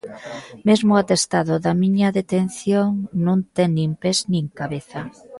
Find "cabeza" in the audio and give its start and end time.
4.59-5.01